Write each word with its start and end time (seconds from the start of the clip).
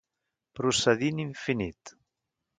Procedir 0.59 1.11
en 1.17 1.21
infinit. 1.27 1.95